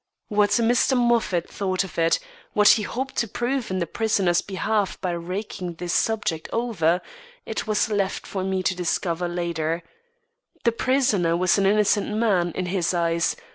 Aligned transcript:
What 0.29 0.49
Mr. 0.49 0.97
Moffat 0.97 1.47
thought 1.47 1.83
of 1.83 1.99
it 1.99 2.17
what 2.53 2.69
he 2.69 2.81
hoped 2.81 3.17
to 3.17 3.27
prove 3.27 3.69
in 3.69 3.77
the 3.77 3.85
prisoner's 3.85 4.41
behalf 4.41 4.99
by 4.99 5.11
raking 5.11 5.75
this 5.75 5.93
subject 5.93 6.49
over 6.51 7.01
it 7.45 7.67
was 7.67 7.87
left 7.87 8.25
for 8.25 8.43
me 8.43 8.63
to 8.63 8.73
discover 8.73 9.27
later. 9.27 9.83
The 10.63 10.71
prisoner 10.71 11.37
was 11.37 11.59
an 11.59 11.67
innocent 11.67 12.07
man, 12.17 12.51
in 12.55 12.65
his 12.65 12.95
eyes. 12.95 13.35